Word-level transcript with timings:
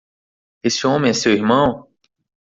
Esse 0.63 0.87
homem 0.87 1.11
é 1.11 1.13
seu 1.13 1.31
irmão? 1.31 1.87